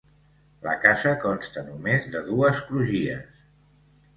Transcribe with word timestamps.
La 0.67 0.71
casa 0.85 1.11
consta 1.25 1.63
només 1.67 2.07
de 2.17 2.25
dues 2.31 2.63
crugies. 2.71 3.41